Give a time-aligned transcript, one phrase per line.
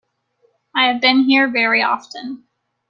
[0.73, 2.45] I have been here very often.